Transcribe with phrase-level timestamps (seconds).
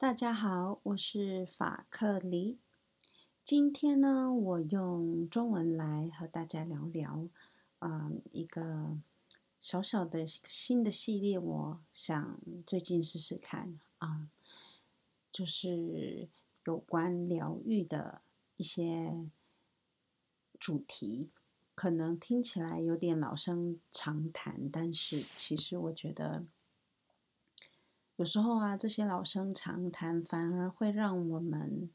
[0.00, 2.60] 大家好，我是法克离。
[3.42, 7.28] 今天呢，我用中文来和大家聊聊，
[7.80, 8.96] 嗯，一个
[9.60, 14.30] 小小的新的系列，我想最近试试看啊，
[15.32, 16.28] 就是
[16.64, 18.22] 有关疗愈的
[18.56, 19.26] 一些
[20.60, 21.30] 主题，
[21.74, 26.46] 可能听起来有点老生常谈，但是其实我觉得。
[28.18, 31.88] 有时候啊，这些老生常谈反而会让我们，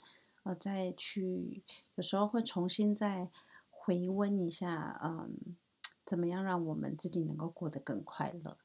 [0.43, 1.61] 呃，再去
[1.95, 3.29] 有时候会重新再
[3.69, 5.57] 回温一下，嗯，
[6.05, 8.57] 怎么样让我们自己能够过得更快乐？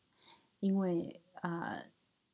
[0.61, 1.83] 因为啊，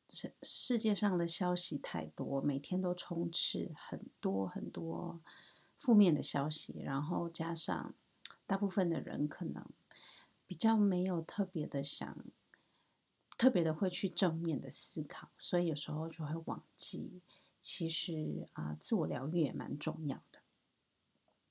[0.09, 5.19] 世、世界上的消息太多，每天都充斥很多很多
[5.79, 7.95] 负面的消息，然后加上
[8.45, 9.65] 大部分的人可能
[10.45, 12.15] 比较没有特别的想。
[13.37, 17.19] 特别的会去正面的思考，所以有时候就会忘记，
[17.59, 20.39] 其实啊、自我疗愈也蛮重要的。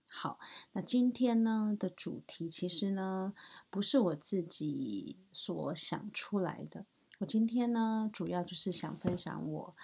[0.07, 0.39] 好，
[0.73, 3.35] 那今天呢的主题其实呢
[3.69, 6.87] 不是我自己所想出来的，
[7.19, 9.77] 我今天呢主要就是想分享我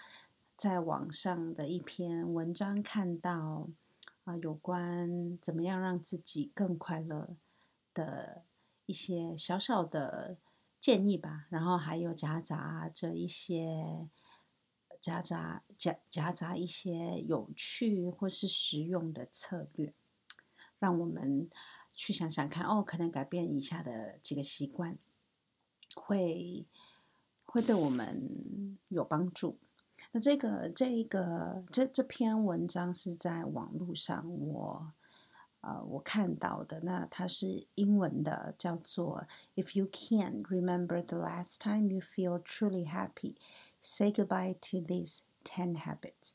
[0.57, 3.69] 在网上的一篇文章，看到
[4.25, 7.37] 啊、有关怎么样让自己更快乐
[7.93, 8.43] 的
[8.87, 10.39] 一些小小的。
[10.81, 14.09] 建议吧，然后还有夹杂着一些
[14.99, 19.93] 夹杂夹夹杂一些有趣或是实用的策略，
[20.79, 21.51] 让我们
[21.93, 24.97] 去想想看哦，可能改变以下的几个习惯，
[25.95, 26.67] 会
[27.45, 29.59] 会对我们有帮助。
[30.13, 34.93] 那这个这个这这篇文章是在网络上我。
[35.63, 43.35] 呃，我看到的那它是英文的，叫做 "If you can remember the last time you feel truly happy,
[43.81, 46.31] say goodbye to these ten habits."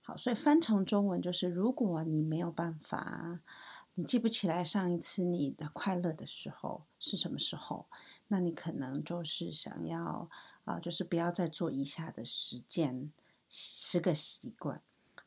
[0.00, 3.40] 好，所以翻成中文就是：如果你没有办法，
[3.94, 7.86] 你记不起来上一次你的快乐的时候是什么时候，
[8.28, 10.28] 那你可能就是想要
[10.64, 13.12] 啊、就是不要再做以下的十件
[13.46, 14.80] 十个习惯。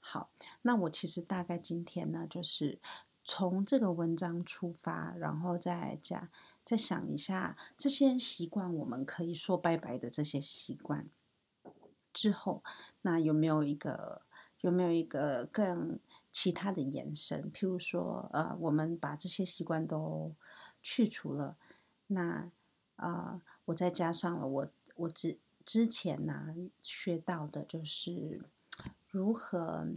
[0.07, 0.29] 好，
[0.61, 2.77] 那我其实大概今天呢，就是
[3.23, 6.29] 从这个文章出发，然后再讲，
[6.63, 11.09] 再想一下这些习惯，我们可以说拜拜的这些习惯
[12.13, 12.63] 之后，
[13.01, 14.21] 那有没有一个
[14.61, 15.99] 有没有一个更
[16.31, 17.51] 其他的延伸？
[17.51, 20.35] 譬如说，呃，我们把这些习惯都
[20.83, 21.57] 去除了，
[22.05, 22.51] 那
[22.97, 24.67] 呃，我再加上了我
[24.97, 28.43] 我之之前呢、学到的就是。
[29.15, 29.87] 如何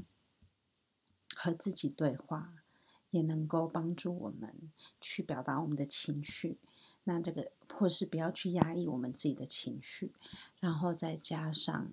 [1.35, 2.63] 和自己对话，
[3.11, 4.71] 也能够帮助我们
[5.01, 6.57] 去表达我们的情绪。
[7.03, 10.13] 那这个，或是不要去压抑我们自己的情绪，
[10.61, 11.89] 然后再加上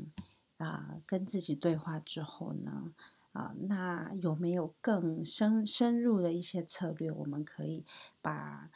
[0.58, 2.94] 啊、跟自己对话之后呢，
[3.32, 7.12] 啊、那有没有更深深入的一些策略？
[7.12, 7.84] 我们可以
[8.22, 8.70] 把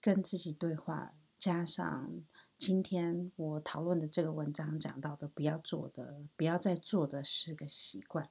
[0.00, 2.12] 跟自己对话加上。
[2.58, 8.30] 今天我讨论的这个文章讲到的，不要做的，不要再做的十个习惯。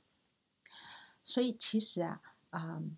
[1.23, 2.97] 所以其实啊，啊、嗯，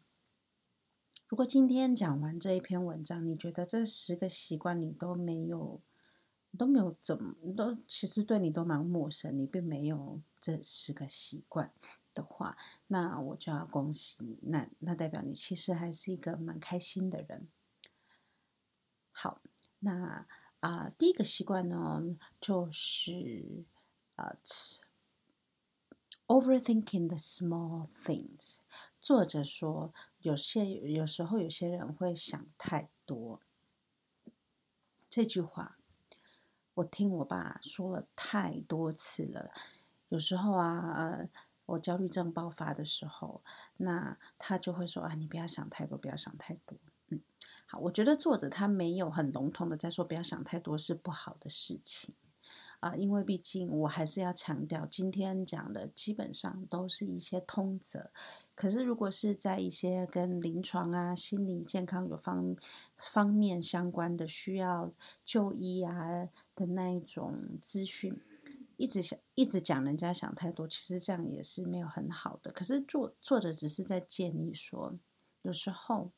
[1.27, 5.81] 如果今天讲完这一篇文章，你觉得这十个习惯你都没有，
[6.57, 11.73] 都没有怎么都，其实对你都蛮陌生，你并没有这十个习惯
[12.13, 17.49] 的话，那我就要恭喜你，那那代表你其实还是一个蛮开心的人。
[19.11, 19.41] 好，
[19.79, 20.25] 那。
[20.59, 23.65] 啊、第一个习惯呢，就是
[24.15, 24.35] 呃
[26.25, 28.57] ，overthinking the small things。
[28.99, 33.39] 作者说，有些有时候有些人会想太多。
[35.09, 35.77] 这句话，
[36.73, 39.51] 我听我爸说了太多次了。
[40.09, 41.29] 有时候啊，呃，
[41.67, 43.43] 我焦虑症爆发的时候，
[43.77, 46.77] 那他就会说啊，你不要想太多，不要想太多。
[47.69, 52.15] 好，我觉得作者他没有很笼统的在说不要想太多是不好的事情
[52.79, 58.09] 啊，因为毕竟我还是要强调，今天讲的基本上都是一些通则。
[58.55, 62.55] 可是如果是在一些跟临床啊、心理健康有方
[62.95, 64.93] 方面相关的需要
[65.25, 68.15] 就医啊的那一种资讯，
[68.77, 72.49] 一直想一直讲人家想太多，其实这样也是没有很好的。
[72.53, 74.97] 可是作作者只是在建议说，
[75.41, 76.13] 有时候。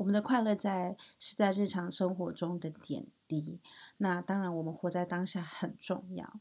[0.00, 3.60] 我们的快乐在是在日常生活中的点滴。
[3.98, 6.40] 那当然，我们活在当下很重要。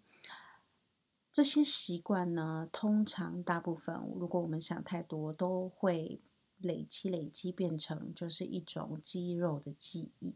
[1.30, 6.22] 这些习惯呢，通常大部分，如果我们想太多，都会
[6.60, 10.34] 累积累积，变成就是一种肌肉的记忆，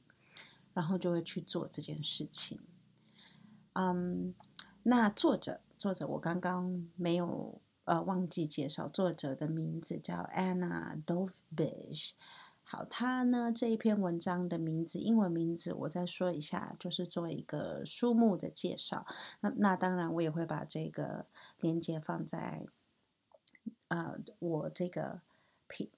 [0.74, 2.60] 然后就会去做这件事情。
[3.72, 4.36] 嗯，
[4.84, 12.12] 那作者，作者我刚刚没有呃忘记介绍，作者的名字叫 Anna Dovbij。
[12.66, 19.06] 好，他呢这一篇文章的名字，英文名字我再说一下，就是做一个书目的介绍。
[19.42, 21.26] 那那当然，我也会把这个
[21.60, 22.66] 链接放在
[23.90, 25.22] 呃我这个
[25.68, 25.90] 品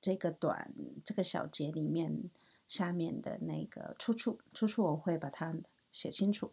[0.00, 0.72] 这个短
[1.04, 2.30] 这个小节里面
[2.66, 5.54] 下面的那个出处，出处我会把它
[5.92, 6.52] 写清楚。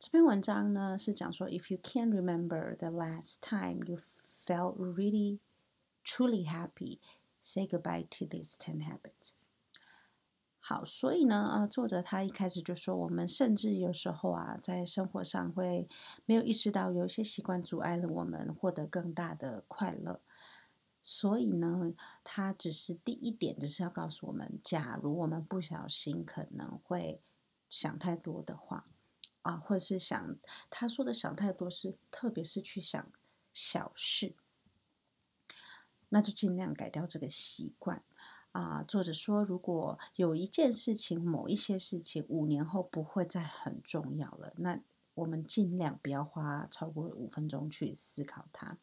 [0.00, 5.38] 这篇文章呢是讲说，If you can't remember the last time you felt really
[6.04, 6.98] truly happy。
[7.46, 9.32] Say goodbye to these ten habits。
[10.60, 15.86] 好，所以呢，呃，作者他一开始就说，我们甚至有时候啊，在生活上会
[16.24, 20.22] 没有意识到，有一些习惯阻碍了我们获得更大的快乐。
[21.02, 21.92] 所以呢，
[22.24, 27.20] 他只是第一点，只是要告诉我们，假如我们不小心可能会
[27.68, 28.86] 想太多的话，
[29.42, 30.36] 啊，或是想
[30.70, 33.06] 他说的想太多是，特别是去想
[33.52, 34.32] 小事。
[36.14, 38.00] 那就尽量改掉这个习惯
[38.52, 44.78] 啊、作者说，如果有一件事情、某一些事情，五年后不会再很重要了，那
[45.14, 48.78] 我们尽量不要花超过五分钟去思考它。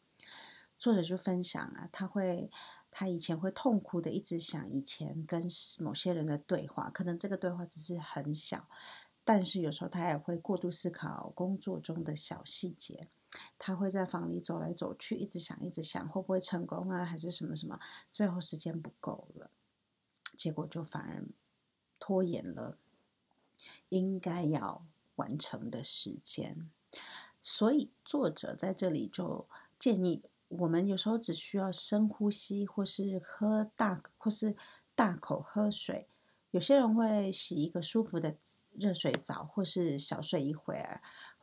[0.78, 2.50] 作者就分享啊，他会，
[2.90, 5.42] 他以前会痛苦的一直想以前跟
[5.78, 8.68] 某些人的对话，可能这个对话只是很小，
[9.24, 13.08] 但是有时候他也会过度思考工作中的小细节。
[13.58, 17.78] 他会在房里走来走去，一直想，一直想，会不会成功啊，还是什么什么？
[18.10, 19.50] 最后时间不够了，
[20.36, 21.24] 结果就反而
[21.98, 22.76] 拖延了
[23.88, 24.84] 应该要
[25.16, 26.70] 完成的时间。
[27.40, 29.48] 所以作者在这里就
[29.78, 34.54] 建议我们，有时候只需要深呼吸，或是喝大，或是
[34.94, 36.08] 大口喝水。
[36.50, 38.36] 有些人会洗一个舒服的
[38.72, 41.00] 热水澡，或是小睡一会儿。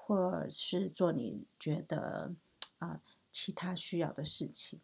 [0.09, 2.33] 或是做你觉得
[2.79, 2.99] 啊、
[3.31, 4.79] 其他需要的事情，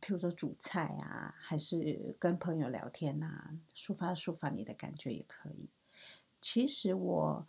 [0.00, 5.68] 譬如说煮菜啊，还是跟朋友聊天啊，抒发抒发你的感觉也可以。
[6.40, 7.46] 其实我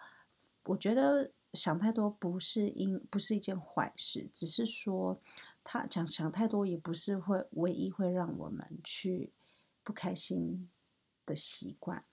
[0.66, 5.22] 我觉得想太多不是因不是一件坏事，只是说
[5.64, 9.32] 他讲想太多也不是会唯一会让我们去
[9.86, 10.70] 不开心
[11.26, 12.04] 的习惯。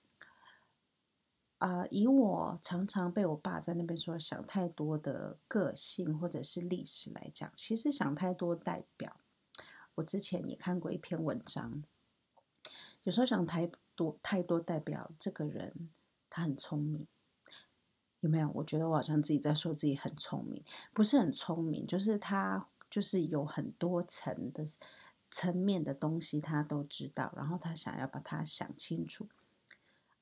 [1.65, 9.19] 啊、以我常常被我爸在那边说想太多的个性或者是历史来讲，其实想太多代表，
[9.95, 11.83] 我之前也看过一篇文章，
[13.01, 15.89] 有时候想太多太多代表这个人
[16.29, 17.07] 他很聪明，
[18.19, 18.51] 有没有？
[18.53, 20.63] 我觉得我好像自己在说自己很聪明，
[20.93, 24.63] 不是很聪明，就是他就是有很多层的
[25.31, 29.27] 层面的东西他都知道，然后他想要把它想清楚。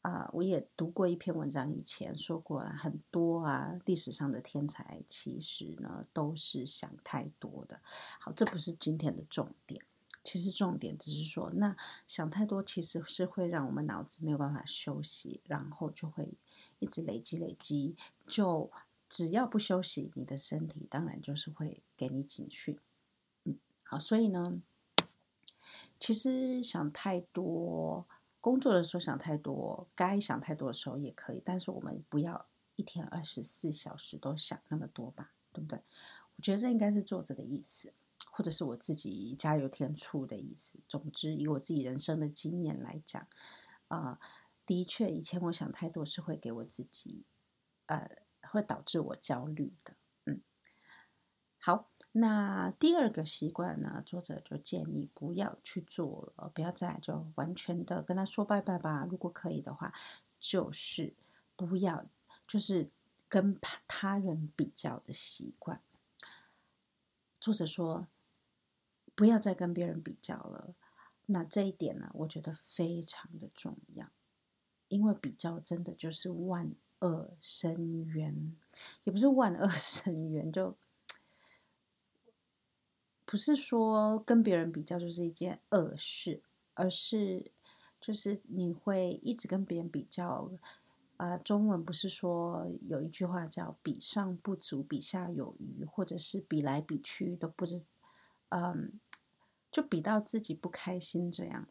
[0.03, 7.79] 啊，我也读过一篇文章，以前说过很多啊，历史上的天才其实呢都是想太多的。
[8.19, 9.81] 好，这不是今天的重点，
[10.21, 11.73] 其实重点只是说，那
[12.05, 16.33] 想太多其实是会让我们脑子没有办法休息，然后就会
[16.79, 17.95] 一直累积累积，
[18.27, 18.69] 就
[19.07, 22.77] 只要不休息，你的身体当然就是会给你警讯。
[23.45, 24.61] 嗯，好，所以呢，
[25.97, 28.05] 其实想太多。
[28.43, 32.45] 工作的时候想太多，该想太多的时候也可以，但是我们不要
[32.75, 35.79] 一天二十四小时都想那么多吧，对不对？
[36.35, 37.93] 我觉得这应该是作者的意思，
[38.33, 40.81] 或者是我自己加油添醋的意思。
[40.89, 43.25] 总之，以我自己人生的经验来讲，
[43.87, 44.19] 啊、
[44.65, 47.23] 的确，以前我想太多是会给我自己，
[47.85, 48.09] 呃，
[48.41, 49.93] 会导致我焦虑的。
[51.65, 54.03] 好，那第二个习惯呢？
[54.05, 59.07] 作者就建议不要去做了，不要再就完全的跟他说拜拜吧。
[59.09, 59.93] 如果可以的话，
[60.41, 61.13] 就是
[61.55, 62.05] 不要，
[62.45, 62.89] 就是
[63.29, 65.79] 跟他人比较的习惯。
[67.39, 68.07] 作者说，
[69.15, 70.75] 不要再跟别人比较了。
[71.27, 74.05] 那这一点呢，我觉得非常的重要，
[74.89, 78.53] 因为比较真的就是万恶深渊，
[79.05, 80.75] 也不是万恶深渊，就。
[83.33, 86.43] 不是说跟别人比较就是一件恶事，
[86.75, 87.51] 而是
[87.99, 90.51] 就是你会一直跟别人比较。
[91.17, 97.83] 啊、中文不是说有一句话叫“比上不足，比下有余”，或者是比来比去都不知，
[98.49, 98.99] 嗯，
[99.71, 101.67] 就比到自己不开心这样。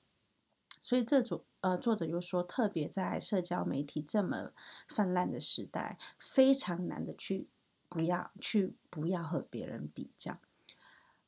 [0.80, 4.50] 所以这组呃作者又说，特别在社交媒体这么
[4.88, 7.46] 泛滥的时代，非常难的去
[7.88, 10.40] 不要去不要和别人比较。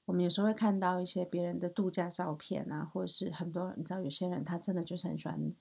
[0.07, 5.55] 我们有时候会看到一些别人的度假照片啊，或者是很多你知道，有些人他真的就是很喜欢，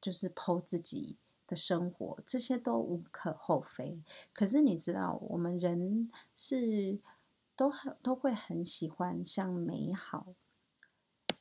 [0.00, 4.00] 就是剖自己的生活，这些都无可厚非。
[4.32, 6.98] 可是你知道，我们人是
[7.56, 10.34] 都很都会很喜欢向美好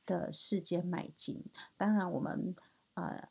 [0.05, 1.43] 的世界迈进。
[1.77, 2.55] 当然，我们
[2.96, 3.29] 呃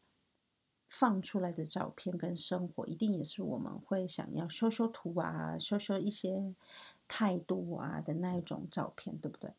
[0.87, 6.55] 放出来的照片跟生活，一定也是我们会想要修修图啊，修修一些
[7.09, 9.53] 态度啊的那一种照片，对不对？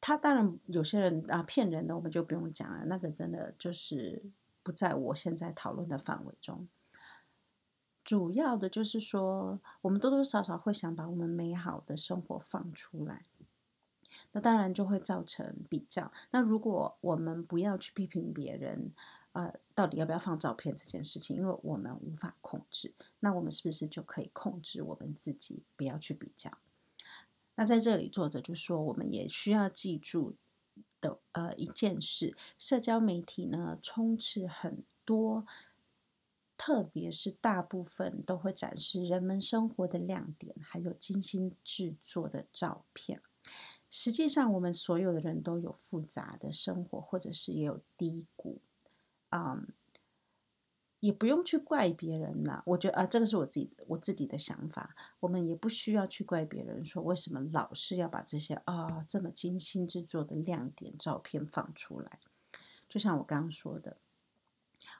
[0.00, 2.84] 他当然有些人啊骗人的，我们就不用讲了。
[2.84, 4.22] 那个真的就是
[4.62, 6.68] 不在我现在讨论的范围中。
[8.04, 13.22] 主要的就是说，我们多多少少会想把我们美好的生活放出来，
[14.32, 16.12] 那当然就会造成比较。
[16.30, 18.92] 那如果我们不要去批评别人，
[19.34, 26.56] 呃，到底要不要放照片这件事情，因为我们无法控制，那我们是不是就可以控制我们自己，不要去比较？
[27.56, 30.36] 那在这里，作者就说，我们也需要记住
[31.00, 35.44] 的呃一件事：社交媒体呢，充斥很多，
[36.56, 43.20] 特别是大部分都会展示人们生活的亮点，还有精心制作的照片。
[43.90, 48.60] 实际上，我们所有的人都有复杂的生活，或者是也有低谷，
[49.34, 49.66] 嗯。
[51.00, 54.96] 也不用去怪别人了，我觉得啊，这个是我自己我自己的想法。
[55.20, 62.18] 我们也不需要去怪别人，说为什么老是要把这些啊这么精心制作的亮点照片放出来。
[62.88, 63.98] 就像我刚刚说的，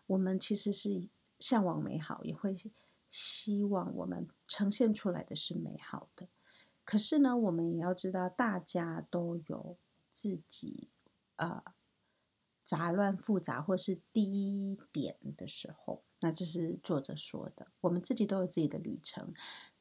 [0.06, 1.08] 我们其实是
[1.40, 2.54] 向往美好，也会
[3.08, 6.28] 希望我们呈现出来的是美好的。
[6.84, 9.78] 可是呢，我们也要知道，大家都有
[10.10, 10.90] 自己
[11.36, 11.73] 啊。
[12.64, 17.68] 杂乱复杂或是低点的时候，那这是作者说的。
[17.83, 19.35] 我们自己都有自己的旅程，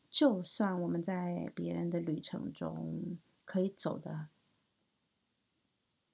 [0.09, 4.27] 就算我们在别人的旅程中可以走的，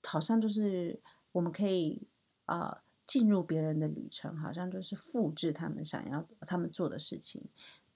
[0.04, 2.08] 好像就是我们可以
[2.46, 7.50] 呃进入别人的旅程，好像就是复制他们想要他们做的事情。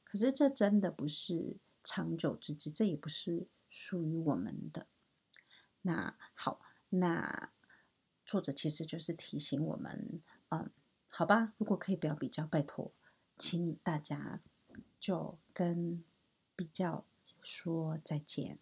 [0.03, 4.87] 可是这真的不是长久之计，这也不是属于我们的。
[5.83, 7.52] 那好，那。
[8.25, 10.71] 作者其实就是提醒我们，嗯，
[11.11, 12.91] 好吧，如果可以不要比较，拜托，
[13.37, 14.41] 请大家
[14.99, 16.03] 就跟
[16.55, 17.05] 比较
[17.41, 18.57] 说再见。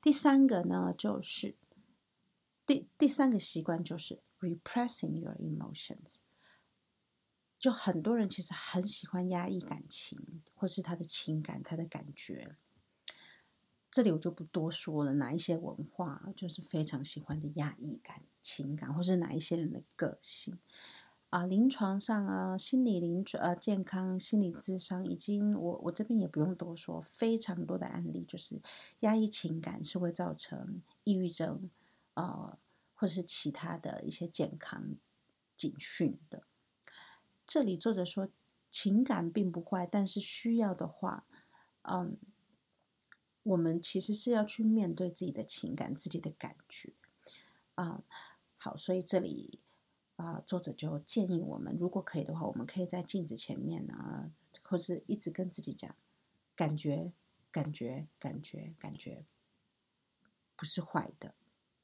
[0.00, 1.54] 第三个呢，就是
[2.64, 6.16] 第第三个习惯就是 repressing your emotions。
[7.58, 12.56] 就很多人其实很喜欢压抑感情，或是他的情感，他的感觉。
[13.90, 20.58] 这里我就不多说了，哪一些文化就是非常喜欢的压抑感情感，或是哪一些人的个性
[21.30, 21.46] 啊？
[21.46, 28.60] 临床上啊，心理临床呃健康心理咨商已经，我我这边也不用多说，非常多的案例就是
[29.00, 31.70] 压抑情感是会造成抑郁症
[32.12, 32.58] 呃，
[32.94, 34.96] 或是其他的一些健康
[35.56, 36.42] 警讯的。
[37.46, 38.28] 这里作者说
[38.70, 41.24] 情感并不坏，但是需要的话，
[41.82, 42.18] 嗯。
[43.48, 46.92] 我们其实是要去面对自己的情感、自己的感觉
[47.76, 48.02] 啊。
[48.56, 49.58] 好，所以这里
[50.16, 54.30] 啊，作者就建议我们，如果可以的话，我们可以在镜子前面呢，
[54.62, 55.94] 或是一直跟自己讲，
[56.54, 57.12] 感觉、
[57.50, 59.24] 感觉、感觉、感觉，
[60.54, 61.34] 不是坏的，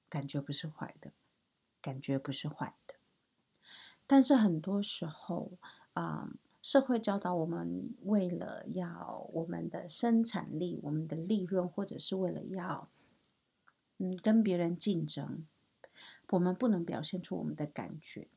[0.08, 1.12] 感觉不是坏的，
[1.80, 2.94] 感觉不是坏的。
[4.06, 5.52] 但是很多时候
[5.94, 6.28] 啊。
[6.64, 12.88] 社会教导我们，为了要我们的生产力、我们的利润，或者是为了要
[13.98, 15.46] 嗯跟别人竞争，
[16.30, 18.28] 我们不能表现出我们的感觉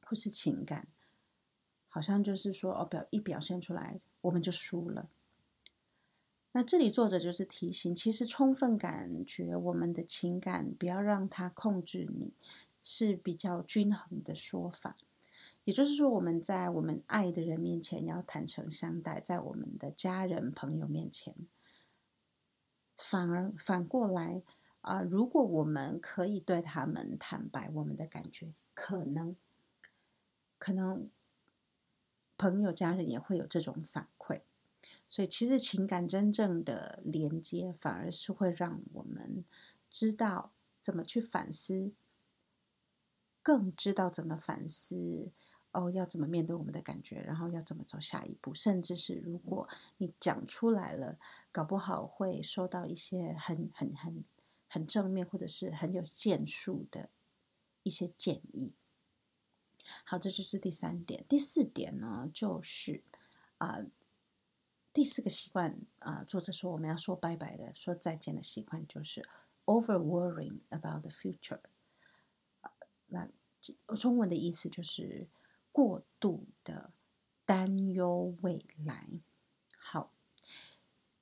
[0.00, 0.88] 或是情感，
[1.90, 5.10] 好像就是说哦，表一表现出来我们就输了。
[6.52, 12.32] 那这里作者就是提醒，其实充分感觉我们的情感，不要让它控制你，
[12.82, 14.96] 是比较均衡的说法。
[15.64, 21.34] 也就是说，我们在我们爱的人面前要坦诚相待，在我们的家人朋友面前，
[22.96, 24.42] 反而反过来
[24.80, 29.36] 啊、如果我们可以对他们坦白我们的感觉，可能
[30.58, 31.10] 可能
[32.38, 34.40] 朋友家人也会有这种反馈。
[35.06, 39.44] 所以，其实情感真正的连接，反而是会让我们
[39.90, 41.92] 知道怎么去反思，
[43.42, 45.30] 更知道怎么反思。
[45.72, 51.16] 哦，要怎么面对我们的感觉，然后要怎么走下一步，甚至是如果你讲出来了，
[51.52, 54.24] 搞不好会收到一些很很很
[54.68, 57.08] 很正面，或者是很有建树的
[57.84, 58.74] 一些建议。
[60.04, 61.24] 好，这就是第三点。
[61.28, 63.04] 第四点呢，就是
[63.58, 63.78] 啊、
[64.92, 69.24] 第四个习惯啊、作者说我们要说拜拜的、说再见的习惯，就是
[69.66, 71.60] over worrying about the future。
[73.06, 73.28] 那
[73.94, 75.28] 中文的意思就是。
[75.72, 76.90] 过度的
[77.44, 79.08] 担忧未来。
[79.78, 80.12] 好，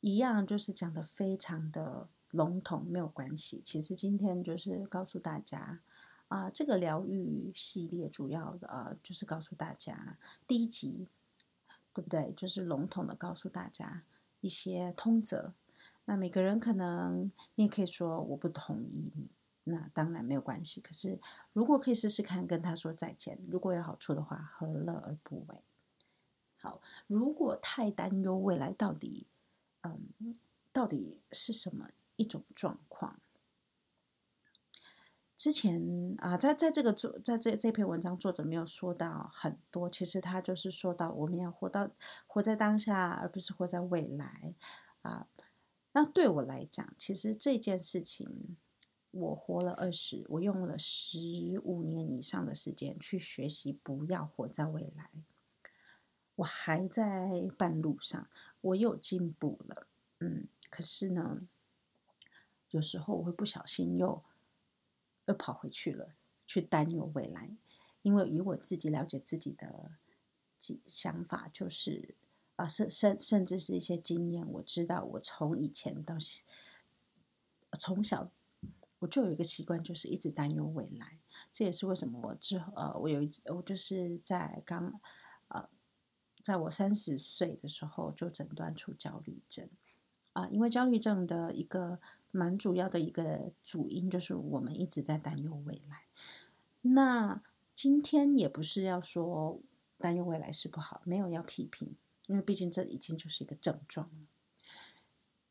[0.00, 3.62] 一样就是讲的非常的笼统，没有关系。
[3.64, 5.80] 其实今天就是告诉大家
[6.28, 11.08] 啊、这个疗愈系列主要的呃，就是告诉大家第一集，
[11.94, 12.34] 对不对？
[12.36, 14.02] 就是笼统的告诉大家
[14.42, 15.54] 一些通则。
[16.04, 19.28] 那每个人可能你也可以说我不同意你，
[19.70, 20.80] 那当然没有关系。
[20.80, 21.18] 可是
[21.52, 25.62] 如果可以试试看跟他说再见，如果有好处的话，何乐而不为？
[26.56, 29.26] 好，如果太担忧未来到底，
[29.82, 30.36] 嗯，
[30.72, 33.20] 到底是什么一种状况？
[35.36, 41.88] 之前啊，在在这个作在这这篇文章作者没有说到很多，其实他就是说到我们要活到
[42.26, 44.52] 活在当下，而不是活在未来
[45.02, 45.28] 啊。
[45.92, 48.56] 那对我来讲，其实这件事情，
[49.10, 55.10] 我活了二十，我用了十五年以上的时间去学习，不要活在未来。
[56.36, 58.28] 我还在半路上，
[58.60, 59.86] 我有进步了，
[60.20, 61.48] 嗯，可是呢，
[62.70, 64.22] 有时候我会不小心又
[65.26, 66.14] 又跑回去了，
[66.46, 67.56] 去担忧未来，
[68.02, 69.90] 因为以我自己了解自己的
[70.86, 72.14] 想法，就是
[72.56, 76.16] 啊，甚甚甚至是一些经验，我知道我从以前到
[77.78, 78.30] 从小
[79.00, 81.18] 我就有一个习惯，就是一直担忧未来，
[81.50, 85.00] 这也是为什么我之后呃，我有一我就是在刚
[85.48, 85.68] 呃。
[86.40, 89.68] 在我三十岁的时候就诊断出焦虑症
[90.32, 91.98] 啊，因为焦虑症的一个
[92.30, 96.04] 蛮主要的一个主因就是我们一直在担忧未来。
[96.80, 97.42] 那
[97.74, 99.60] 今天也不是要说
[99.98, 101.96] 担忧未来是不好，没有要批评，
[102.28, 104.26] 因为毕竟这已经就是一个症状了。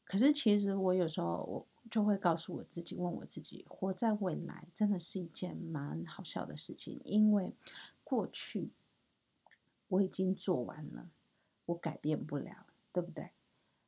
[0.05, 7.53] 可是其实我有时候我就会告诉我自己，问我自己，活在未来真的是一件蛮好笑的事情，因为
[8.03, 8.71] 过去。
[9.89, 11.09] 我已经做完了，
[11.67, 13.31] 我改变不了，对不对？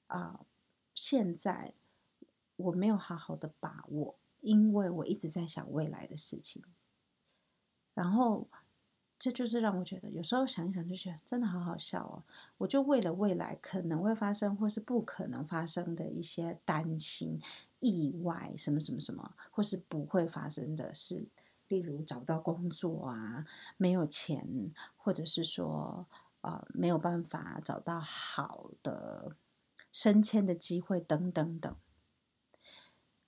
[0.08, 0.46] 啊，
[0.96, 1.74] 现在
[2.56, 6.64] 我没有好好的把握，因为我一直在想未来的事情。
[7.94, 8.48] 然后，
[9.20, 12.24] 这就是让我觉得有时候想一想就觉得真的好好笑哦。
[12.58, 17.42] 我就为了未来可能会发生或是不可能发生的一些担心、
[17.82, 21.28] 意外，什么什么什么，或是不会发生的事。
[21.68, 23.46] 例如找不到工作啊，
[23.78, 26.08] 没有钱，或者是说，
[26.42, 29.36] 呃，没有办法找到好的
[29.92, 31.76] 升迁的机会等等等，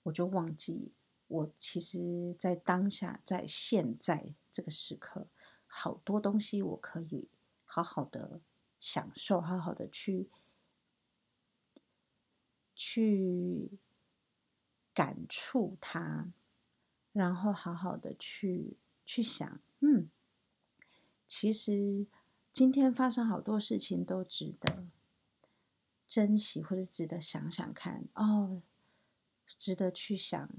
[0.03, 0.93] 我就忘记
[1.27, 5.27] 我其实，在当下，在现在这个时刻，
[5.73, 7.29] 好多东西我可以
[7.65, 8.41] 好好的
[8.77, 10.29] 享受，好好的去
[12.75, 13.71] 去
[14.93, 16.31] 感触它。
[17.13, 20.09] 然后好好的去去想，嗯，
[21.27, 22.07] 其实
[22.53, 24.87] 今天发生好多事情都值得
[26.07, 28.61] 珍惜，或者值得想想看哦，
[29.45, 30.49] 值得去想，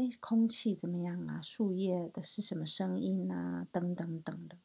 [0.00, 1.42] 哎，空气怎么样啊？
[1.42, 3.66] 树叶的是什么声音啊？
[3.70, 4.56] 等等等的。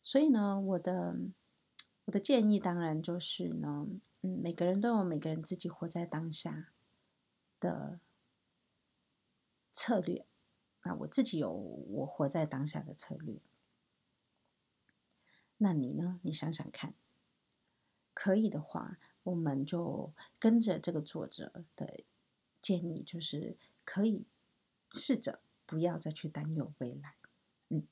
[0.00, 1.16] 所以呢，我的
[2.06, 3.86] 我的建议当然就是呢，
[4.22, 6.72] 嗯，每个人都有每个人自己活在当下
[7.60, 8.00] 的。
[9.74, 10.26] 策略，
[10.82, 13.40] 那我自己有我活在当下的策略。
[15.58, 16.18] 那你呢？
[16.24, 16.94] 你想想看，
[18.12, 22.00] 可以的话，我们就跟着这个作者的
[22.68, 24.26] 建议，就是可以
[24.90, 27.14] 试着不要再去担忧未来。
[27.70, 27.86] 嗯，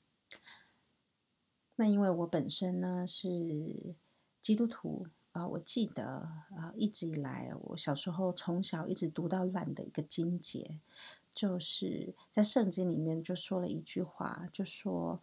[1.77, 3.95] 那因为我本身呢是
[4.39, 10.79] 基督徒啊，我记得啊，一直以来我小时候从小一直读到烂的一个经节。
[11.33, 15.21] 就是在圣经里面就说了一句话，就说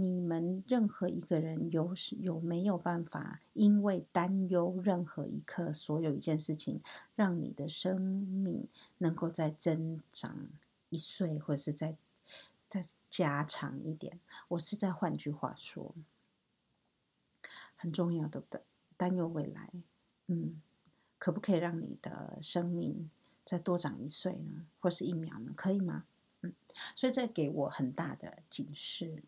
[0.00, 6.80] 你们任何一个人有有没有办法，因为担忧任何一刻，所有一件事情，
[7.14, 10.48] 让你的生命能够再增长
[10.90, 11.96] 一岁，或者是再
[12.68, 14.18] 再加长一点。
[14.48, 15.94] 我是在换句话说，
[17.76, 18.60] 很重要，对不对？
[18.96, 19.70] 担忧未来，
[20.26, 20.60] 嗯，
[21.18, 23.10] 可不可以让你的生命？
[23.44, 26.04] 再多长一岁呢，或是一秒呢，可以吗？
[26.40, 26.54] 嗯，
[26.96, 29.22] 所以这给我很大的警示。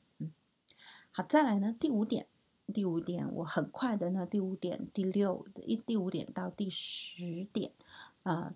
[1.16, 2.26] 好，再来呢，第五点，
[2.74, 7.72] 第五点，我很快的呢，第五点、第六、一第五点到第十点，
[8.24, 8.55] 呃，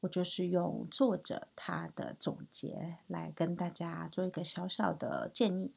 [0.00, 5.72] 我就是用作者他的总结来跟大家做一个小小的建议。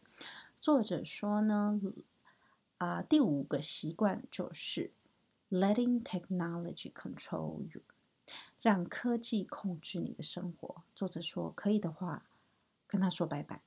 [0.60, 1.80] 作者说呢，
[2.80, 4.92] 啊、第五个习惯就是
[5.50, 7.82] letting technology control you。
[8.60, 10.84] 让科技控制你的生活。
[10.94, 12.26] 作者说，可以的话，
[12.88, 13.62] 跟他说拜拜。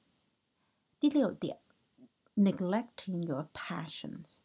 [1.00, 1.60] 第六点，
[2.38, 4.36] neglecting your passions，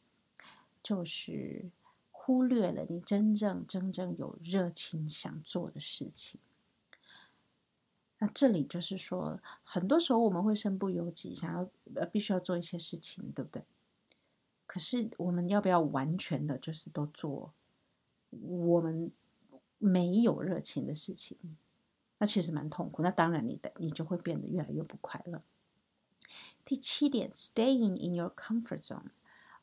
[0.82, 1.69] 就是
[2.10, 6.39] 忽略了你真正真正有热情想做的事情。
[8.17, 13.63] 那这里就是说，很多时候我们会身不由己，想要呃必须要做一些事情，对不对？
[14.65, 17.53] 可是我们要不要完全的，就是都做
[18.32, 19.12] 我们
[19.77, 21.38] 没有热情的事情？
[22.17, 23.03] 那其实蛮痛苦。
[23.03, 25.43] 那当然，你的你就会变得越来越不快乐。
[26.65, 29.12] 第七点，staying in your comfort zone，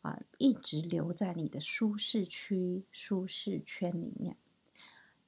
[0.03, 4.37] 啊、一直留在你的舒适区、舒适圈里面。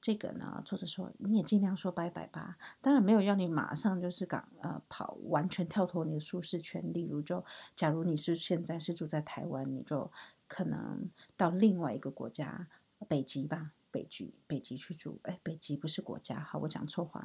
[0.01, 2.57] 这个呢，作者说你也尽量说拜拜吧。
[2.81, 6.91] 当然没有要你马上就是赶呃跑，完全跳脱你的舒适圈。
[6.91, 10.11] 例如就，就假如你是现在是住在台湾，你就
[10.45, 12.67] 可能到另外一个国家，
[13.07, 15.21] 北极吧，北极北极去住。
[15.23, 17.23] 哎，北极不是国家，好，我讲错话。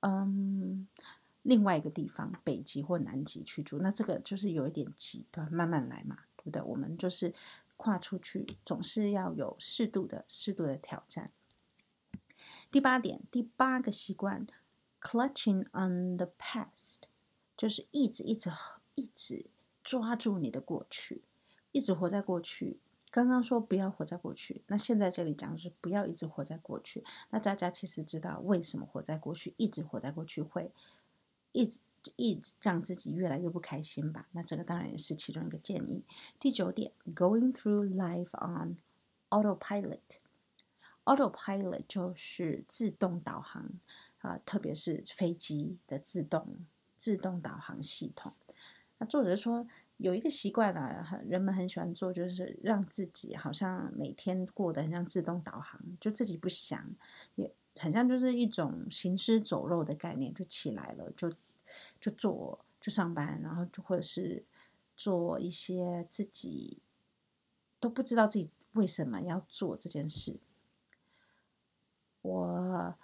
[0.00, 0.88] 嗯，
[1.42, 6.62] 另外一个地方，北极或南极去住，那这个就是有一点极端，慢慢来嘛，对不对？
[6.62, 7.32] 我们就是
[7.76, 11.30] 跨出去，总是要有适度的、适度的挑战。
[12.70, 14.46] 第八点，第八个习惯
[15.00, 17.02] ，clutching on the past，
[17.56, 18.50] 就是一直一直
[18.94, 19.46] 一直
[19.82, 21.22] 抓住你的过去，
[21.72, 22.78] 一直活在过去。
[23.10, 27.02] 刚刚说不要活在过去，那现在这里讲的是不要一直活在过去。
[27.30, 30.70] 那大家其实知道为什么活在过去，一直活在过去会
[31.52, 31.80] 一直
[32.16, 34.26] 一直让自己越来越不开心吧？
[34.32, 36.04] 那这个当然也是其中一个建议。
[36.38, 38.76] 第九点，going through life on
[39.28, 40.00] autopilot。
[41.04, 43.68] Autopilot 就是自动导航
[44.18, 48.32] 啊，特别是飞机的自动自动导航系统。
[48.98, 56.94] 那作者说有一个习惯啊，人们很喜欢做，就是让自己好像每天过得很像自动导航，就自己不想，
[57.34, 61.32] 也很像就是一种行尸走肉的概念，就起来了就
[62.00, 64.44] 就做就上班，然后就或者是
[64.96, 66.78] 做一些自己
[67.78, 70.38] 都不知道自己为什么要做这件事。
[72.22, 72.94] 我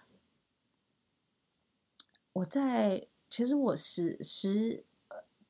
[2.34, 4.84] 我在其实我十十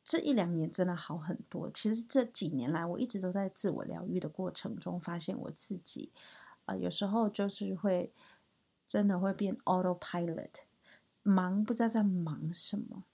[0.05, 1.69] 这一两年真的好很多。
[1.73, 6.13] 其实这几年来，我一直都在自我疗愈的过程中，发现我自己、
[6.67, 8.13] 呃，有时候就是会
[8.87, 10.63] 真的会变 autopilot，
[11.23, 13.05] 忙不知道在忙什么，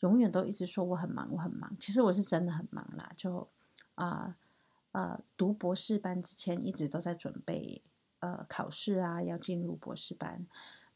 [0.00, 1.76] 永远都一直说我很忙，我很忙。
[1.80, 3.48] 其实我是真的很忙啦，就
[3.96, 4.36] 啊
[4.92, 7.82] 呃，读博士班之前一直都在准备。
[8.20, 10.46] 呃，考试啊，要进入博士班，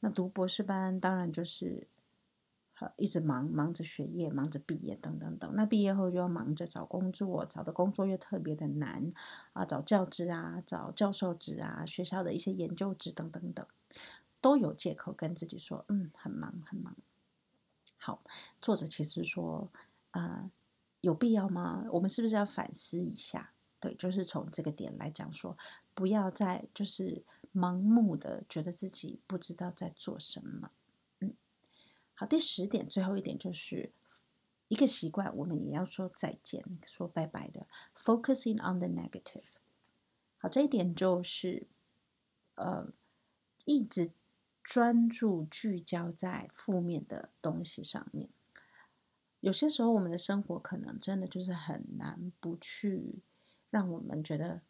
[0.00, 1.86] 那读博士班当然就是，
[2.96, 5.52] 一直忙，忙着学业，忙着毕业，等等等。
[5.54, 9.12] 那毕业后就要忙着找工作，找的工作又特别的难
[9.52, 13.66] 啊，找教职啊，找教授职啊，学校的一些研究职等等等，
[14.40, 16.96] 都有借口跟自己说，嗯，很忙，很忙。
[17.96, 18.22] 好，
[18.60, 19.70] 作者其实说，
[20.12, 20.50] 呃，
[21.00, 21.86] 有必要吗？
[21.92, 23.52] 我们是不是要反思一下？
[23.80, 25.56] 对，就是从这个点来讲说，
[25.94, 27.24] 不要再就是
[27.54, 30.70] 盲目的觉得自己不知道在做什么。
[31.20, 31.34] 嗯，
[32.14, 33.92] 好，第十点，最后一点就是
[34.68, 37.66] 一个习惯，我们也要说再见，说拜拜的。
[37.96, 39.44] Focusing on the negative。
[40.38, 41.66] 好，这一点就是
[42.54, 42.92] 呃，
[43.68, 44.10] 一直
[44.64, 48.30] 专注聚焦在负面的东西上面。
[49.40, 53.22] 有些时候，我们的生活可能真的就是很难不去。
[53.70, 54.62] 让我们觉得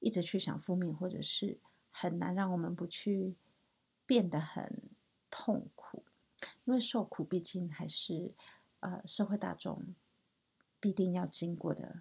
[0.00, 1.60] 一直去想负面，或者是
[1.92, 3.36] 很难让我们不去
[4.04, 4.82] 变得很
[5.30, 6.02] 痛苦，
[6.64, 8.34] 因为受苦毕竟还是
[8.80, 9.94] 呃社会大众
[10.80, 12.00] 必定要经过的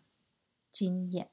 [0.71, 1.29] 经验。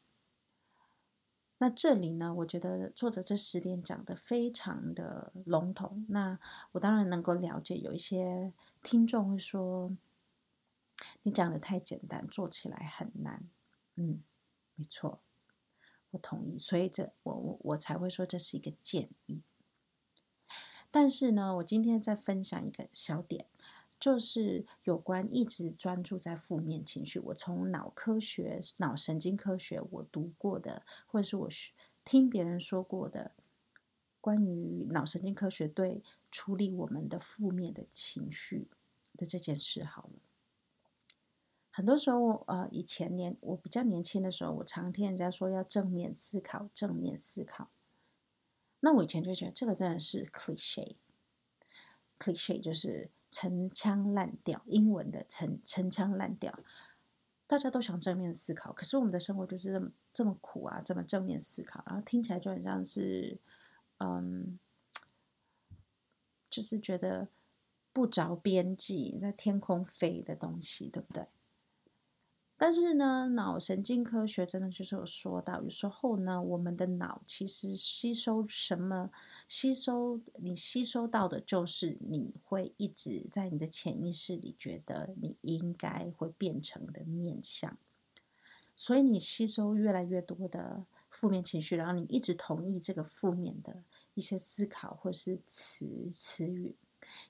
[1.59, 6.05] 那这里呢，我觉得作者这十点讲得非常的笼统。
[6.09, 6.39] 那
[6.73, 9.97] 我当然能够了解，有一些听众会说，
[11.23, 13.49] 你讲得太简单，做起来很难。
[13.97, 14.23] 嗯。
[14.79, 15.23] 没错，
[16.11, 19.41] 我同意，所以这我我我才会说这是一个建议。
[20.91, 23.47] 但是呢，我今天再分享一个小点，
[23.99, 27.19] 就是有关一直专注在负面情绪。
[27.19, 31.49] 我从脑科学、脑神经科学我读过的，或者是我
[32.05, 33.33] 听别人说过的，
[34.21, 38.69] 关于脑神经科学对处理我们的负面的情绪
[39.17, 40.11] 的这件事，好了。
[41.71, 47.71] 很多时候，呃，以前年我比较年轻的时候，我常听人家说要正面思考，正面思考。
[48.81, 56.59] 那我以前就觉得这个真的是 cliche，cliche 就是陈腔滥调，英文的陈陈腔滥调。
[57.47, 63.39] 大家都想正面思考，可是我们的生活就是这么这么苦啊，怎么正面思考，然后听起来就很像是，
[63.99, 64.59] 嗯，
[66.49, 67.29] 就是觉得
[67.93, 71.27] 不着边际，在天空飞的东西，对不对？
[72.59, 79.11] 但是呢，脑神经科学真的就是有说到，有时候呢，我们的脑其实吸收什么，
[79.47, 87.77] 吸收你吸收到的就是你会一直在你的潜意识里觉得你应该会变成的面相，
[88.75, 93.83] 所以你吸收越来越多的负面情绪，然后你一直同意这个负面的
[94.15, 96.75] 一些思考或是词词语，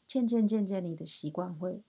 [0.07, 1.83] 渐渐渐渐你的习惯会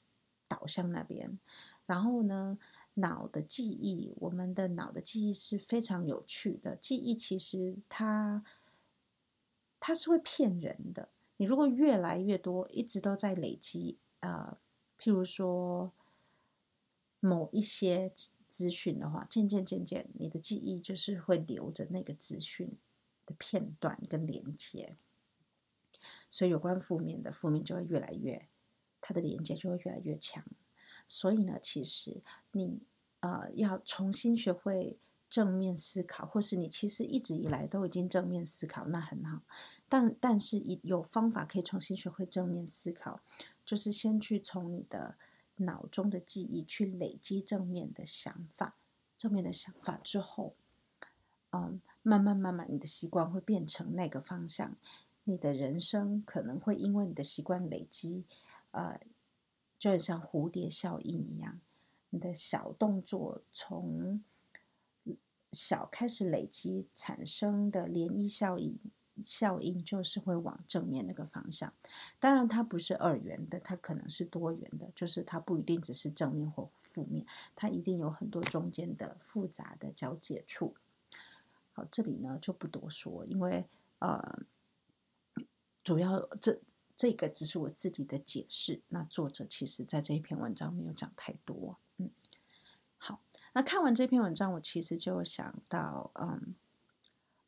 [0.47, 1.37] 导向那边，
[1.85, 2.57] 然后呢，
[2.97, 6.75] 脑的记忆，我们的脑的记忆是非常有趣的。
[6.75, 8.43] 记忆其实它
[9.79, 11.09] 它是会骗人的。
[11.37, 14.57] 你如果越来越多，一直都在累积，呃，
[14.99, 15.93] 譬如说
[17.19, 18.11] 某一些
[18.49, 22.77] 资讯的话，渐渐渐渐，你的记忆就是会留着那个资讯
[23.27, 24.95] 的片段跟连接。
[26.29, 28.47] 所以有关负面的，负面就会越来越，
[28.99, 30.43] 它的连接就会越来越强。
[31.07, 32.81] 所以呢，其实你
[33.21, 34.97] 呃要重新学会
[35.29, 39.41] 正面思考，或是你其实一直以来都已经正面思考，那很好。
[39.89, 43.21] 但但是有方法可以重新学会正面思考，
[43.65, 45.15] 就是先去从你的
[45.57, 48.75] 脑中的记忆去累积正面的想法，
[49.17, 50.55] 正面的想法之后，
[51.51, 54.75] 嗯，慢慢慢慢你的习惯会变成那个方向，
[55.23, 58.25] 你的人生可能会因为你的习惯累积，
[58.71, 58.99] 呃。
[59.79, 61.59] 就很像蝴蝶效应一样，
[62.09, 64.23] 你的小动作从
[65.51, 68.77] 小开始累积产生的涟漪效应，
[69.21, 71.73] 效应就是会往正面那个方向。
[72.19, 80.75] 当然，它不是二元的，它可能是多元的，就是它不一定只是正面或负面，它一定有很多中间的复杂的交界处。
[81.73, 83.65] 好，这里呢就不多说，因为
[83.99, 84.39] 呃，
[85.83, 86.59] 主要这。
[86.97, 91.77] 这个只是我自己的解释，那作者其实在这一篇文章没有讲太多。
[91.97, 92.09] 嗯，
[92.97, 93.21] 好，
[93.53, 96.55] 那看完这篇文章，我其实就想到，嗯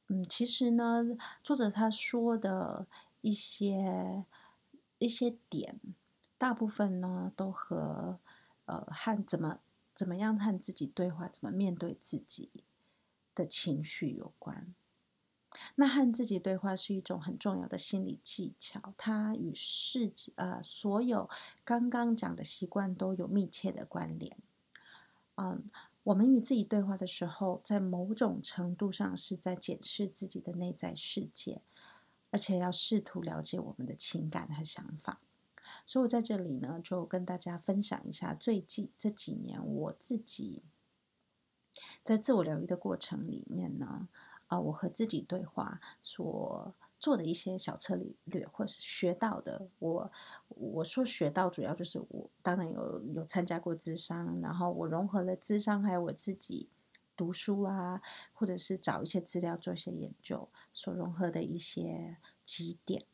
[0.07, 1.03] 嗯，其实呢，
[1.43, 2.85] 作者他说的
[3.21, 4.23] 一些
[4.99, 5.79] 一些点，
[6.37, 8.19] 大部分呢都和
[8.65, 9.59] 呃和怎么
[9.95, 12.51] 怎么样和自己对话，怎么面对自己
[13.33, 14.75] 的情绪有关。
[15.75, 21.29] 那和自己对话是一种很重要的心理技巧，它与世界呃所有
[21.63, 24.37] 刚刚讲的习惯都有密切的关联。
[25.35, 25.69] 嗯，
[26.03, 31.61] 我们与自己对话的时候，在某种程度上是在检视自己的内在世界，
[32.29, 35.21] 而且要试图了解我们的情感和想法。
[35.85, 40.63] 所以我在这里呢，就跟大家分享一下最近这几年我自己
[42.03, 44.09] 在自我疗愈的过程里面呢。
[44.49, 50.11] 啊、我和自己对话所做的一些小策略，或是学到的，我
[50.49, 56.67] 我说学到主要就是我当然有有参加过咨商，然后我融合了咨商，还有我自己
[57.15, 58.01] 读书啊，
[58.33, 63.05] 或者是找一些资料做一些研究所融合的一些几点。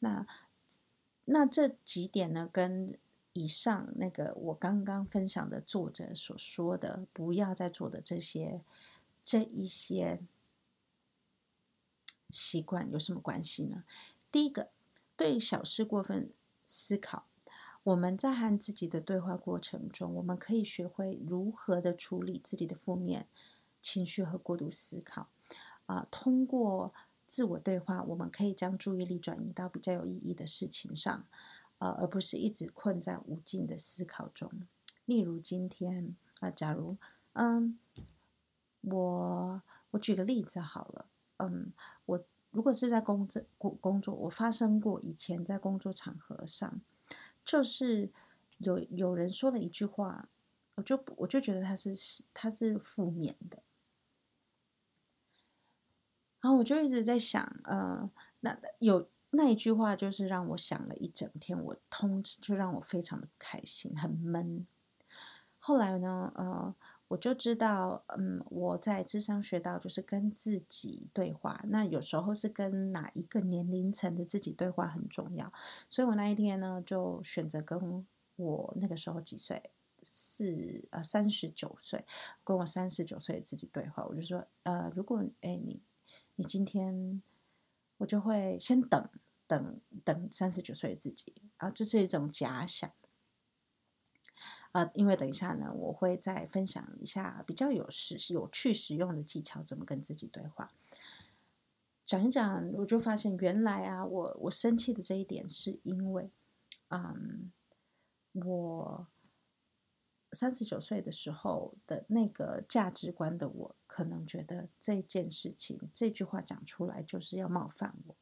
[0.00, 0.26] 那
[1.24, 2.98] 那这几点呢，跟
[3.32, 8.60] 以上那个我刚刚分享的作者所说的不要再做的这些
[9.22, 10.20] 这一些。
[12.30, 13.84] 习惯有什么关系呢？
[14.30, 14.70] 第一个，
[15.16, 16.30] 对小事过分
[16.64, 17.26] 思考。
[17.84, 23.26] 我们在和自己的对话过程中，我们可以学会如何的处理自己的负面
[23.80, 25.28] 情绪和过度思考。
[25.86, 26.92] 啊、通过
[27.26, 31.26] 自我对话，我们可以将注意力转移到比较有意义的事情上，
[31.78, 34.50] 呃，而不是一直困在无尽的思考中。
[35.06, 36.98] 例如今天啊、假如
[37.32, 37.78] 嗯，
[38.82, 39.62] 我
[39.92, 41.06] 我举个例子好了。
[41.38, 41.72] 嗯，
[42.06, 46.80] 我如果是在工作工工作，我发生过以前在工作场合上，
[47.44, 48.10] 就是
[48.58, 50.28] 有有人说了一句话，
[50.76, 51.94] 我就我就觉得他是
[52.34, 53.62] 他是负面的，
[56.40, 64.66] 然后我就一直在想，呃，那有那一句话就是让我想了一整天，我通就让我非常的不开心，很闷。
[65.58, 66.74] 后来呢，呃。
[67.08, 71.64] 我就知道，嗯，我在智商学到就是跟自己对话。
[71.68, 75.50] 那有时候是跟哪一个年龄层的自己对话很重要。
[75.90, 79.70] 所以我那一天呢，就选择跟我那个时候几岁，
[80.02, 82.04] 四呃三十九岁，
[82.44, 84.04] 跟我三十九岁的自己对话。
[84.04, 85.80] 我就说，呃，如果哎你
[86.36, 87.22] 你今天，
[87.96, 89.08] 我就会先等
[89.46, 92.92] 等等三十九岁的自己啊，这是一种假想。
[94.94, 100.72] 因为等一下呢，我会再分享一下比较有实、有趣、实用的技巧，怎么跟自己对话。
[102.04, 106.30] 讲一讲，我就发现原来啊，我我生气的这一点是因为，
[106.88, 107.52] 嗯，
[108.32, 109.06] 我
[110.32, 118.16] 三十九岁的时候的那个价值观的我，可能觉得这件事情这句话讲出来就是要冒犯我。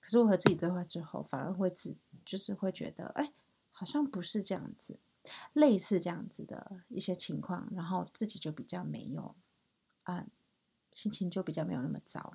[0.00, 3.32] 可是我和自己对话之后，反而会自就是会觉得，哎，
[3.72, 4.96] 好像不是这样子，
[5.52, 9.34] 类似这样子的一些情况，然后自己就比较没有
[10.04, 10.26] 啊，
[10.92, 12.34] 心情就比较没有那么糟。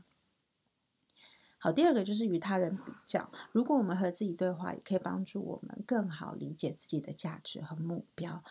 [1.57, 3.31] 好，第二个就是与他人比较。
[3.53, 8.43] 如果我们和自己对话，也可以帮助我们更好理解自己的价值和目标。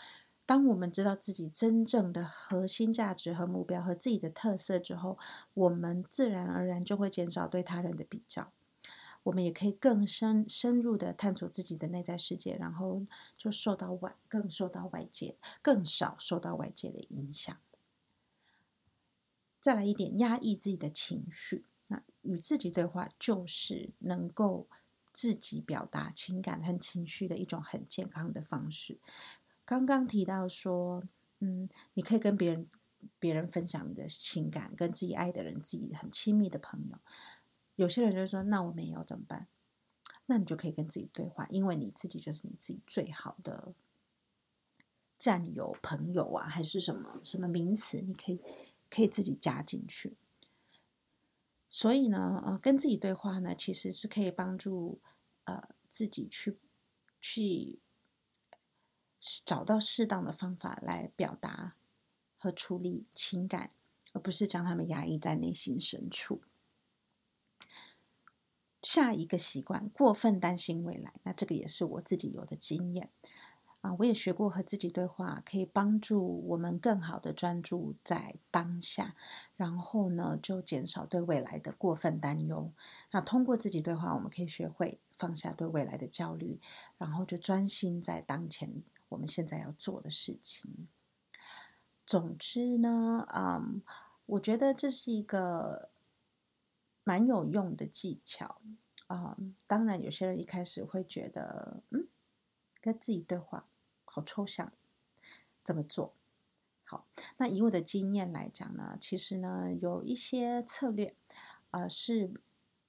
[0.46, 5.18] 当我们知道自己真正的核心价值和目标和自己的特色之后，
[5.54, 8.52] 我们自然而然就会减少对他人的比较。
[9.24, 13.06] 我们也可以更深深入的探索自己的内在世界，然后
[13.36, 17.56] 就受到外更受到外界更少受到外界的影响。
[19.60, 21.64] 再来一点，压抑自己的情绪。
[21.86, 24.66] 那与自己对话，就是能够
[25.12, 28.98] 自己表达情感和情绪的一种很健康的方式。
[29.64, 31.04] 刚刚提到说，
[31.38, 32.66] 嗯，你可以跟别人
[33.20, 36.98] 别人分享你的情感，跟自己爱的人、自己很亲密的朋友。
[37.76, 39.48] 有些人就说：“那我没有怎么办？”
[40.26, 43.74] 那你就可以跟自己对话，因为你自己就是你自己最好的
[45.18, 48.00] 战友、朋友啊，还是什么什么名词？
[48.00, 48.40] 你可以
[48.88, 50.16] 可以自己加进去。
[51.68, 55.00] 所以呢，呃，跟自己对话呢，其实是可以帮助
[55.44, 56.58] 呃自己去
[57.20, 57.80] 去
[59.44, 61.76] 找到适当的方法来表达
[62.38, 63.70] 和处理情感，
[64.12, 66.42] 而不是将他们压抑在内心深处。
[68.82, 73.10] 下一个习惯，过分担心未来，那这个也是我自己有的经验。
[73.80, 79.16] 啊，我也学过和自己对话，可以帮助我们更好的专注在当下，
[79.56, 82.70] 然后呢，就减少对未来的过分担忧。
[83.10, 86.60] 那通过自己对话，我们可以学会放下对未来的焦虑，
[86.96, 90.86] 然后就专心在当前我们现在要做的事情。
[92.06, 93.82] 总之呢，嗯，
[94.26, 95.88] 我觉得这是一个
[97.04, 98.60] 蛮有用的技巧。
[99.08, 99.36] 啊，
[99.66, 102.08] 当然有些人一开始会觉得，嗯，
[102.80, 103.68] 跟自己对话。
[104.04, 104.72] 好抽象，
[105.64, 106.14] 怎么做？
[106.84, 107.06] 好，
[107.38, 111.14] 那以我的经验来讲呢，其实呢，有一些策略，
[111.70, 112.30] 啊、是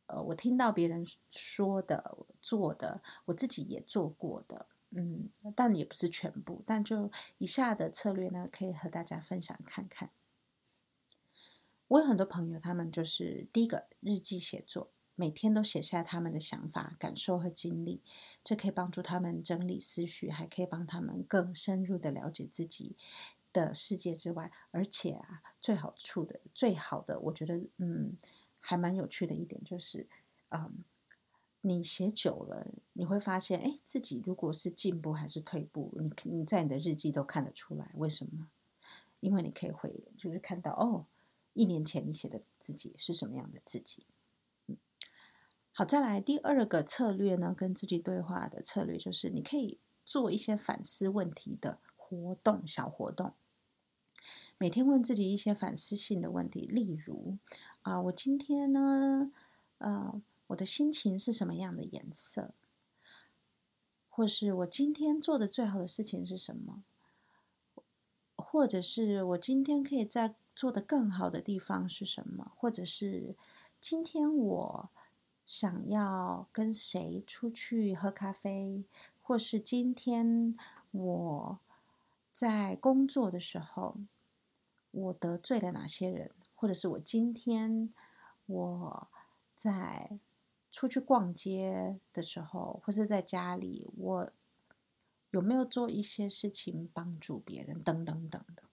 [0.08, 6.62] 呃，我听到别人说的、做的，我自己也做过的，嗯，但也不是全部。
[6.66, 10.10] 但就以下的策略呢，可以和大家分享看看。
[11.88, 14.90] 我有很多朋友，他们就是第一个日记写作。
[15.16, 18.02] 每天都写下他们的想法、感受和经历，
[18.44, 22.96] 这可以帮助他们整理思绪，还可以帮他们更深入的了解自己
[23.54, 24.52] 的世界之外。
[24.72, 28.18] 而且啊，最好处的、最好的，我觉得，嗯，
[28.60, 30.08] 还蛮有趣的一点就是，
[30.50, 30.84] 嗯，
[31.62, 37.92] 你写久了，你会发现，哎，自己如果是进步还是退步，你你在你的日记都看得出来。
[37.94, 38.50] 为什么？
[39.20, 41.06] 因为你可以回，就是看到，哦，
[41.54, 44.06] 一年前你写的自己是什么样的自己。
[45.72, 53.34] 好，再来第二个策略呢，跟自己对话的策略就是，你可以做一些反思问题的活动，小活动。
[54.60, 57.38] 每天问自己一些反思性的问题，例如
[57.82, 59.32] 啊，我今天呢，
[59.80, 62.54] 呃，我的心情是什么样的颜色？
[64.08, 66.84] 或是我今天做的最好的事情是什么？
[68.36, 72.52] 或者是我今天可以在做的更好的地方是什么？
[72.56, 73.36] 或者是
[73.80, 74.90] 今天我。
[75.46, 78.86] 想要跟谁出去喝咖啡，
[79.22, 80.58] 或是今天
[80.92, 81.60] 我
[82.32, 83.98] 在工作的时候，
[84.92, 87.94] 我得罪了哪些人，或者是我今天
[88.46, 89.08] 我
[89.58, 90.18] 在
[90.72, 94.32] 出去逛街的时候，或是在家里，我
[95.32, 98.66] 有没有做一些事情帮助别人，等等等等。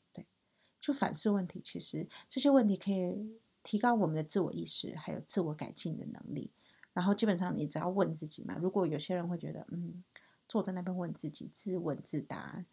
[0.91, 6.51] 就反思问题，其实这些问题可以提高我们的自我意识，还有自我改进的能力。
[6.93, 10.03] 然后基本上你只要问自己嘛，如果有些人会觉得，嗯，
[10.49, 12.65] 坐在那边问自己，自问自答，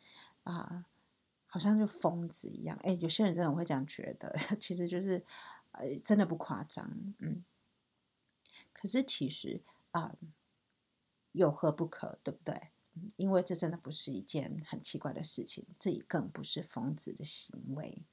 [0.44, 0.86] 啊，
[1.46, 2.76] 好像就疯子一样。
[2.82, 5.24] 哎，有些人真的会这样觉得， 其实就是，
[5.74, 6.90] 呃，真的不夸张，
[7.20, 7.44] 嗯。
[8.74, 9.62] 可是其实
[9.92, 10.16] 啊，
[11.34, 12.70] 有何不可，对不对？
[13.18, 18.04] 因为这真的不是一件很奇怪的事情，这也更不是疯子的行为。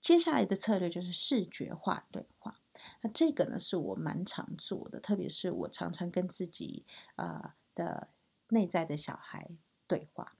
[0.00, 2.60] 接下来的策略就是视觉化对话。
[3.02, 6.84] 那这个呢，是我蛮常做的，特别是我常常跟自己
[7.16, 8.08] 呃的
[8.48, 9.48] 内在的小孩
[9.86, 10.34] 对话，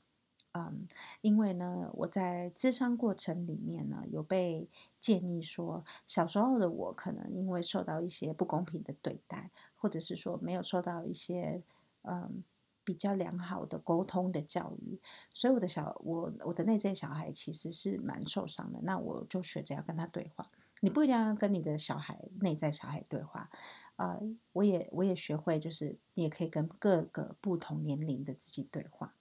[0.53, 0.89] 嗯，
[1.21, 4.69] 因为呢，我在咨商过程里面呢，有被
[4.99, 11.63] 建议说，小时候的我可能因为受到一些不公平的对待，或者是说没有受到一些
[12.03, 12.43] 嗯
[12.85, 18.81] 比较良好的沟通的教育，所以我的小我我的内在小孩其实是蛮受伤的。
[18.83, 20.49] 那我就学着要跟他对话。
[20.81, 23.49] 你不一定要跟你的小孩内在小孩对话，
[23.95, 24.23] 啊、呃，
[24.53, 29.15] 我也我也学会，就是你也可以跟各个不同年龄的自己对话。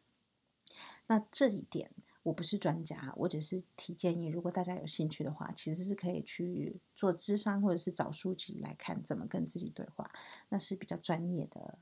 [1.06, 1.92] 那这一点
[2.24, 4.28] 我不是专家，我只是提建议。
[4.28, 10.12] 如果大家有兴趣的话，其实是可以去做咨商，或者是找书籍来看怎么跟自己对话，
[10.50, 11.78] 那是比较专业的。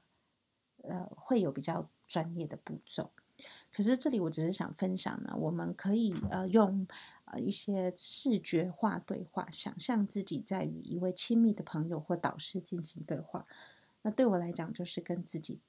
[0.89, 3.11] 呃，会有比较专业的步骤，
[3.71, 6.87] 可是这里我只是想分享呢，我们可以呃用
[7.25, 13.45] 呃一些视觉化对话，想象自己在与一位亲密的朋友或导师进行对话。
[14.01, 15.59] 那对我来讲，就是跟自己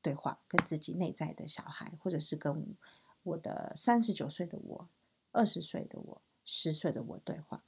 [0.00, 2.74] 对话，跟自己内在的小孩，或者是跟
[3.22, 4.88] 我的三十九岁的我、
[5.32, 7.62] 二十岁的我、十岁的我对话。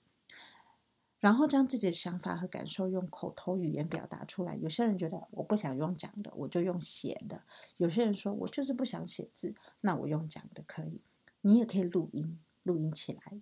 [1.23, 4.57] 然后将自己的想法和感受用口头语言表达出来。
[4.57, 7.43] 有些人觉得我不想用讲的，我就用写的。
[7.77, 11.01] 有些人说我就是不想写字，那我用讲的可以。
[11.43, 13.41] 你也可以录音，录音起来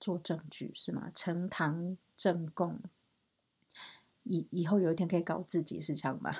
[0.00, 1.10] 做证据，是吗？
[1.14, 2.80] 呈堂证供，
[4.24, 6.34] 以以后有一天可以告自己，是这样吗？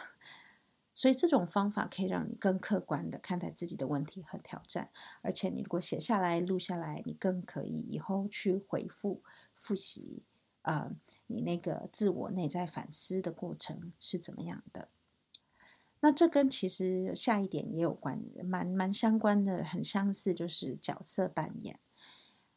[0.95, 4.91] 所以这种方法可以让你更客观的看待自己的问题和挑战。
[5.21, 9.23] 而且你如果写下来、录下来，你更可以以后去回复、
[9.55, 10.25] 复习。
[10.63, 10.97] 啊、呃，
[11.27, 14.89] 你那个自我内在反思的过程是怎么样的？
[16.01, 21.79] 那这跟其实下一点也有关，蛮蛮相关的，很相似，就是角色扮演。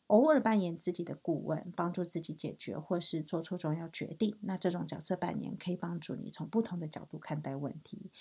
[0.08, 4.38] 偶尔扮演自己的顾问，帮助自己解决或是做出重要决定。
[4.42, 8.12] 那这种角色扮演可以帮助你从不同的角度看待问题，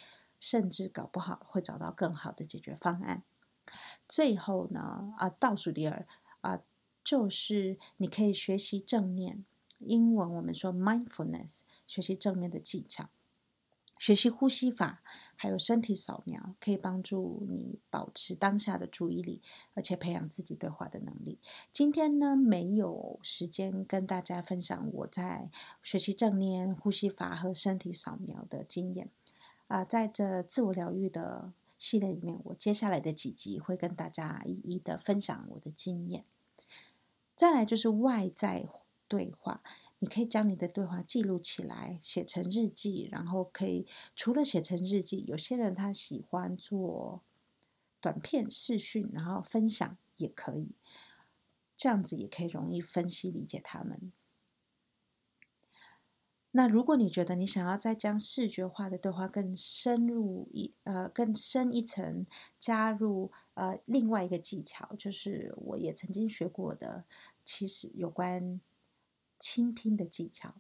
[0.41, 3.23] 甚至搞不好会找到更好的解决方案。
[4.09, 6.07] 最后呢，啊，倒数第二
[6.41, 6.61] 啊，
[7.03, 9.45] 就是你可以学习正念。
[9.87, 13.09] 英文我们说 mindfulness，学习正面的技巧，
[13.99, 15.03] 学习呼吸法，
[15.37, 19.41] 还有身体扫描，可以帮助你保持当下的注意力，
[19.75, 21.39] 而且培养自己对话的能力。
[21.73, 25.49] 今天呢，没有时间跟大家分享我在
[25.83, 29.09] 学习正念呼吸法和身体扫描的经验
[29.69, 36.25] 啊、在这自我疗愈的系列里面，我接下来的几集会跟大家一一的分享我的经验。
[37.37, 38.67] 再来就是外在。
[39.07, 39.63] 对话，
[39.99, 43.87] 你可以将你的对话记录起来，写成日记，然后可以
[44.17, 47.23] 除了写成日记，有些人他喜欢做
[48.01, 50.75] 短片视讯，然后分享也可以，
[51.77, 54.13] 这样子也可以容易分析理解他们。
[56.57, 62.27] 那如果你觉得你想要再将视觉化的对话更深入一呃更深一层，
[62.61, 67.05] 加入呃另外一个技巧，就是我也曾经学过的，
[67.45, 68.61] 其实有关。
[69.39, 70.55] 倾听的技巧，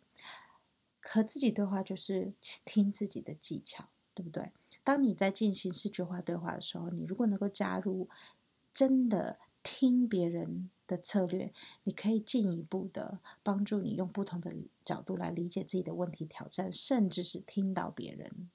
[1.00, 2.32] 和自己对话就是
[2.64, 4.52] 听自己的技巧，对不对？
[4.82, 8.08] 当你在进行视觉化对话的时候，你如果能够加入
[8.72, 11.52] 真的听别人的策略，
[11.84, 14.54] 你可以进一步的帮助你用不同的
[14.84, 18.50] 角度来理解自己的问题挑战，甚至是听到别人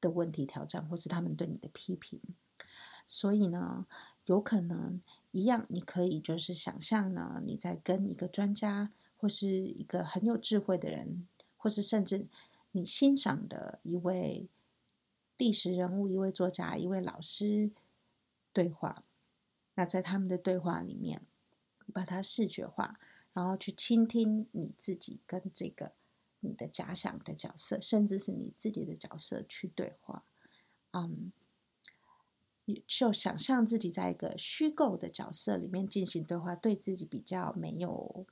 [0.00, 2.20] 的问题挑战，或是他们对你的批评。
[3.06, 3.86] 所以呢，
[4.24, 8.92] 有可能一样，你可以就是想象呢，你在跟一个专家。
[9.24, 12.26] 或是一个很有智慧的人，或是甚至
[12.72, 14.46] 你欣赏的一位
[15.38, 17.70] 历史人物、一位作家、一位老师
[18.52, 19.02] 对话，
[19.76, 21.22] 那在他们的对话里面，
[21.94, 23.00] 把它视觉化，
[23.32, 25.92] 然后去倾听你自己跟这个
[26.40, 30.26] 你的假想的角色，甚至是你自己的角色去对话，
[30.90, 31.32] 嗯，
[32.86, 38.26] 就想象自己在一个虚构的角色里面进行对话，对自己比较没有。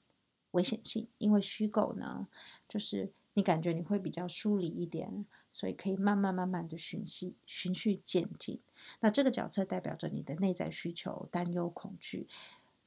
[0.52, 2.28] 危险性，因为虚构呢，
[2.68, 8.60] 就是你感觉你会比较疏离一点，所以可以慢慢慢慢的循序循序渐进。
[9.00, 12.26] 那这个角色代表着你的内在需求、担忧、恐惧，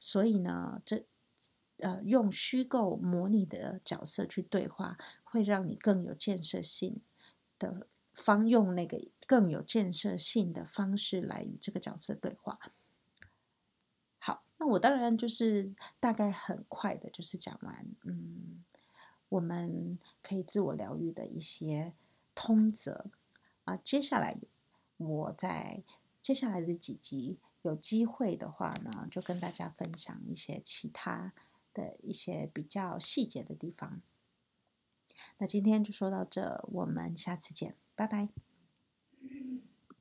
[0.00, 1.04] 所以呢，这
[1.78, 7.00] 呃用虚构模拟的角色去对话，会让你更有建设性
[7.58, 12.58] 的方，用那个更有建设性的方式来与这个角色对话。
[14.66, 18.64] 我当然就是大概很快的，就是讲完，嗯，
[19.28, 21.92] 我们可以自我疗愈的一些
[22.34, 23.06] 通则
[23.64, 23.76] 啊。
[23.76, 24.36] 接下来
[24.96, 25.82] 我在
[26.20, 31.32] 接下来的几集有机会的话呢，就跟大家分享一些其他
[31.74, 34.00] 的一些比较细节的地方。
[35.38, 38.45] 那今天就说到这，我们下次见，拜拜。